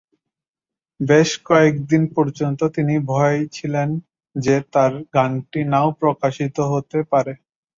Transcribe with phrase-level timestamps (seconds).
[0.99, 3.89] বেশ কয়েক দিন পর্যন্ত, তিনি ভয় ছিলেন
[4.35, 7.33] যে তার গানটি নাও প্রকাশিত হতে পারে।